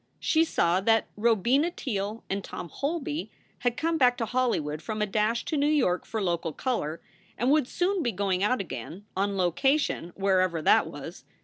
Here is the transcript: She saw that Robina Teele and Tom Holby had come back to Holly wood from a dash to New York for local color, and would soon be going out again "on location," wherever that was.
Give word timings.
She 0.19 0.43
saw 0.43 0.81
that 0.81 1.09
Robina 1.15 1.69
Teele 1.69 2.23
and 2.27 2.43
Tom 2.43 2.69
Holby 2.69 3.29
had 3.59 3.77
come 3.77 3.99
back 3.99 4.17
to 4.17 4.25
Holly 4.25 4.59
wood 4.59 4.81
from 4.81 4.99
a 4.99 5.05
dash 5.05 5.45
to 5.45 5.57
New 5.57 5.67
York 5.69 6.07
for 6.07 6.23
local 6.23 6.53
color, 6.53 7.01
and 7.37 7.51
would 7.51 7.67
soon 7.67 8.01
be 8.01 8.11
going 8.11 8.41
out 8.41 8.59
again 8.59 9.05
"on 9.15 9.37
location," 9.37 10.11
wherever 10.15 10.59
that 10.59 10.87
was. 10.87 11.23